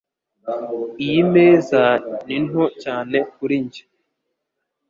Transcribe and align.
Iyi 1.05 1.21
meza 1.33 1.83
ni 2.25 2.37
nto 2.47 2.63
cyane 2.83 3.17
kuri 3.35 3.55
njye. 3.63 3.83